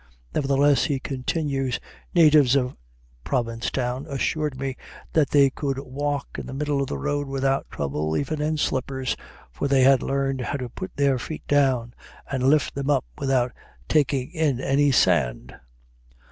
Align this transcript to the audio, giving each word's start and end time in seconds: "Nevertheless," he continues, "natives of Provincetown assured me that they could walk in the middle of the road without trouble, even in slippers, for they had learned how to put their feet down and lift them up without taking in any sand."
"Nevertheless," 0.33 0.85
he 0.85 0.99
continues, 0.99 1.79
"natives 2.15 2.55
of 2.55 2.75
Provincetown 3.23 4.07
assured 4.09 4.59
me 4.59 4.75
that 5.13 5.29
they 5.29 5.51
could 5.51 5.77
walk 5.77 6.39
in 6.39 6.47
the 6.47 6.55
middle 6.55 6.81
of 6.81 6.87
the 6.87 6.97
road 6.97 7.27
without 7.27 7.69
trouble, 7.69 8.17
even 8.17 8.41
in 8.41 8.57
slippers, 8.57 9.15
for 9.51 9.67
they 9.67 9.83
had 9.83 10.01
learned 10.01 10.41
how 10.41 10.57
to 10.57 10.69
put 10.69 10.95
their 10.95 11.19
feet 11.19 11.45
down 11.47 11.93
and 12.31 12.49
lift 12.49 12.73
them 12.73 12.89
up 12.89 13.05
without 13.19 13.51
taking 13.87 14.31
in 14.31 14.59
any 14.59 14.91
sand." 14.91 15.53